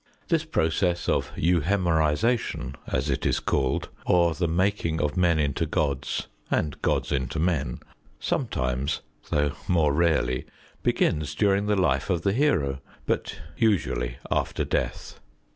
[0.29, 6.25] This process of euhemerisation, as it is called, or the making of men into gods
[6.49, 7.81] and gods into men,
[8.19, 10.47] sometimes, though more rarely,
[10.81, 15.19] begins during the life of the hero, but usually after death.